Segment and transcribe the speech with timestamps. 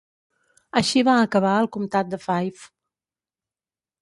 [0.81, 2.67] Així va acabar el comtat de Fife.